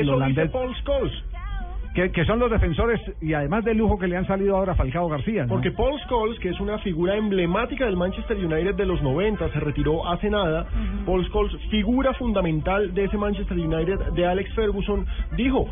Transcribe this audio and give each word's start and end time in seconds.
El 0.00 0.10
holandés, 0.10 0.50
Paul 0.50 0.74
Scholes. 0.76 1.12
que, 1.94 2.12
que 2.12 2.24
son 2.24 2.38
los 2.38 2.50
defensores 2.50 3.00
y 3.20 3.32
además 3.32 3.64
de 3.64 3.74
lujo 3.74 3.98
que 3.98 4.06
le 4.06 4.16
han 4.16 4.26
salido 4.26 4.56
ahora 4.56 4.72
a 4.72 4.74
Falcao 4.76 5.08
García. 5.08 5.44
¿no? 5.44 5.48
Porque 5.48 5.70
Paul 5.70 5.98
Scholes, 6.00 6.38
que 6.40 6.50
es 6.50 6.60
una 6.60 6.78
figura 6.78 7.16
emblemática 7.16 7.86
del 7.86 7.96
Manchester 7.96 8.36
United 8.36 8.74
de 8.74 8.86
los 8.86 9.02
90, 9.02 9.50
se 9.50 9.60
retiró 9.60 10.06
hace 10.08 10.28
nada. 10.30 10.66
Paul 11.04 11.26
Scholes, 11.26 11.56
figura 11.70 12.12
fundamental 12.14 12.92
de 12.94 13.04
ese 13.04 13.16
Manchester 13.16 13.58
United 13.58 14.12
de 14.14 14.26
Alex 14.26 14.54
Ferguson, 14.54 15.06
dijo... 15.36 15.68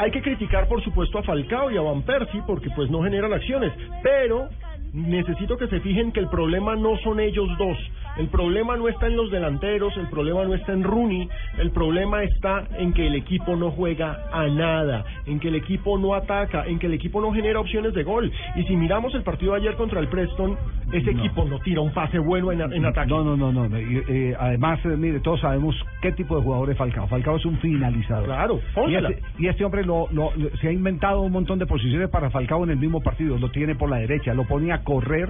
Hay 0.00 0.12
que 0.12 0.22
criticar, 0.22 0.68
por 0.68 0.80
supuesto, 0.84 1.18
a 1.18 1.24
Falcao 1.24 1.72
y 1.72 1.76
a 1.76 1.80
Van 1.80 2.02
Persie 2.02 2.40
porque 2.46 2.70
pues 2.70 2.88
no 2.88 3.02
generan 3.02 3.32
acciones, 3.32 3.72
pero 4.00 4.48
necesito 4.92 5.56
que 5.56 5.66
se 5.68 5.80
fijen 5.80 6.12
que 6.12 6.20
el 6.20 6.28
problema 6.28 6.76
no 6.76 6.96
son 6.98 7.20
ellos 7.20 7.48
dos. 7.58 7.76
El 8.18 8.28
problema 8.28 8.76
no 8.76 8.88
está 8.88 9.06
en 9.06 9.16
los 9.16 9.30
delanteros, 9.30 9.96
el 9.96 10.08
problema 10.08 10.44
no 10.44 10.54
está 10.54 10.72
en 10.72 10.82
Rooney, 10.82 11.28
el 11.58 11.70
problema 11.70 12.22
está 12.24 12.64
en 12.76 12.92
que 12.92 13.06
el 13.06 13.14
equipo 13.14 13.54
no 13.56 13.70
juega 13.70 14.24
a 14.32 14.46
nada, 14.48 15.04
en 15.26 15.38
que 15.38 15.48
el 15.48 15.54
equipo 15.54 15.96
no 15.98 16.14
ataca, 16.14 16.64
en 16.66 16.78
que 16.80 16.86
el 16.86 16.94
equipo 16.94 17.20
no 17.20 17.32
genera 17.32 17.60
opciones 17.60 17.94
de 17.94 18.02
gol. 18.02 18.30
Y 18.56 18.64
si 18.64 18.74
miramos 18.76 19.14
el 19.14 19.22
partido 19.22 19.52
de 19.52 19.60
ayer 19.60 19.76
contra 19.76 20.00
el 20.00 20.08
Preston, 20.08 20.56
ese 20.92 21.12
No. 21.12 21.20
equipo 21.24 21.44
no 21.44 21.60
tira 21.60 21.80
un 21.80 21.92
pase 21.92 22.18
bueno 22.18 22.50
en, 22.50 22.60
en 22.72 22.84
ataque. 22.86 23.08
No, 23.08 23.22
no, 23.22 23.36
no, 23.36 23.52
no. 23.52 23.76
eh, 23.76 24.34
además, 24.38 24.80
eh, 24.84 24.88
mire, 24.88 25.20
todos 25.20 25.40
sabemos 25.40 25.76
qué 26.02 26.12
tipo 26.12 26.36
de 26.36 26.42
jugador 26.42 26.70
es 26.70 26.76
Falcao. 26.76 27.06
Falcao 27.06 27.36
es 27.36 27.44
un 27.46 27.58
finalizador. 27.58 28.24
Claro, 28.26 28.60
Y 28.88 28.94
este, 28.96 29.22
y 29.38 29.46
este 29.46 29.64
hombre 29.64 29.84
lo, 29.84 30.08
lo- 30.10 30.32
lo- 30.36 30.50
se 30.56 30.68
ha 30.68 30.72
inventado 30.72 31.20
un 31.20 31.32
montón 31.32 31.58
de 31.58 31.66
posiciones 31.66 32.08
para 32.08 32.30
Falcao 32.30 32.64
en 32.64 32.70
el 32.70 32.78
mismo 32.78 33.00
partido. 33.00 33.38
Lo 33.38 33.50
tiene 33.50 33.74
por 33.76 33.88
la 33.88 33.98
derecha, 33.98 34.34
lo 34.34 34.44
pone 34.44 34.72
a 34.72 34.82
correr 34.82 35.28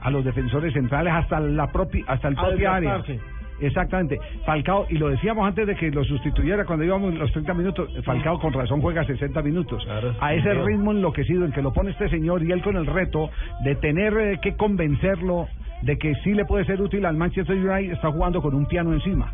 a 0.00 0.10
los 0.10 0.24
defensores 0.24 0.72
centrales 0.72 1.12
hasta 1.12 1.40
la 1.40 1.70
propia 1.70 2.04
hasta 2.06 2.28
el 2.28 2.38
A 2.38 2.42
propia 2.42 2.74
área. 2.74 3.02
Exactamente. 3.60 4.18
Falcao, 4.46 4.86
y 4.88 4.96
lo 4.96 5.08
decíamos 5.08 5.46
antes 5.46 5.66
de 5.66 5.76
que 5.76 5.90
lo 5.90 6.02
sustituyera 6.04 6.64
cuando 6.64 6.84
íbamos 6.84 7.14
los 7.14 7.30
30 7.32 7.54
minutos, 7.54 7.90
Falcao 8.04 8.40
con 8.40 8.52
razón 8.52 8.80
juega 8.80 9.04
60 9.04 9.42
minutos. 9.42 9.84
Claro, 9.84 10.14
a 10.18 10.34
ese 10.34 10.44
claro. 10.44 10.66
ritmo 10.66 10.92
enloquecido 10.92 11.44
en 11.44 11.52
que 11.52 11.62
lo 11.62 11.72
pone 11.72 11.90
este 11.90 12.08
señor 12.08 12.42
y 12.42 12.52
él 12.52 12.62
con 12.62 12.76
el 12.76 12.86
reto 12.86 13.30
de 13.62 13.74
tener 13.74 14.16
eh, 14.16 14.38
que 14.40 14.56
convencerlo 14.56 15.48
de 15.82 15.98
que 15.98 16.14
sí 16.24 16.32
le 16.32 16.44
puede 16.44 16.64
ser 16.64 16.80
útil 16.80 17.04
al 17.06 17.16
Manchester 17.16 17.56
United, 17.56 17.92
está 17.92 18.10
jugando 18.10 18.42
con 18.42 18.54
un 18.54 18.66
piano 18.66 18.92
encima. 18.92 19.32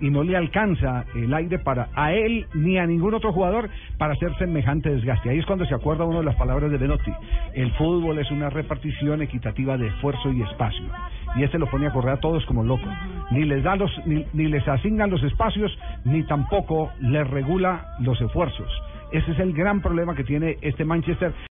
Y 0.00 0.10
no 0.10 0.22
le 0.22 0.36
alcanza 0.36 1.04
el 1.14 1.32
aire 1.34 1.58
para 1.58 1.88
a 1.94 2.12
él 2.12 2.46
ni 2.54 2.78
a 2.78 2.86
ningún 2.86 3.14
otro 3.14 3.32
jugador 3.32 3.68
para 3.98 4.14
hacer 4.14 4.36
semejante 4.38 4.90
desgaste. 4.90 5.30
Ahí 5.30 5.38
es 5.38 5.46
cuando 5.46 5.66
se 5.66 5.74
acuerda 5.74 6.04
uno 6.04 6.20
de 6.20 6.24
las 6.24 6.36
palabras 6.36 6.70
de 6.70 6.78
Benotti. 6.78 7.12
El 7.54 7.70
fútbol 7.72 8.18
es 8.18 8.30
una 8.30 8.50
repartición 8.50 9.22
equitativa 9.22 9.76
de 9.76 9.88
esfuerzo 9.88 10.32
y 10.32 10.42
espacio. 10.42 10.84
Y 11.36 11.44
este 11.44 11.58
lo 11.58 11.66
pone 11.70 11.86
a 11.86 11.92
correr 11.92 12.14
a 12.14 12.20
todos 12.20 12.44
como 12.46 12.62
loco. 12.62 12.86
Ni 13.30 13.44
les 13.44 13.62
da 13.62 13.76
los, 13.76 13.90
ni, 14.06 14.24
ni 14.32 14.46
les 14.46 14.66
asigna 14.66 15.06
los 15.06 15.22
espacios, 15.22 15.76
ni 16.04 16.22
tampoco 16.24 16.90
les 17.00 17.28
regula 17.28 17.96
los 18.00 18.20
esfuerzos. 18.20 18.68
Ese 19.12 19.32
es 19.32 19.38
el 19.40 19.52
gran 19.52 19.80
problema 19.80 20.14
que 20.14 20.22
tiene 20.22 20.56
este 20.60 20.84
Manchester. 20.84 21.32